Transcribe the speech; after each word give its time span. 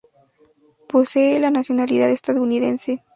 Posee 0.89 1.39
la 1.39 1.51
nacionalidad 1.51 2.09
estadounidense. 2.09 3.03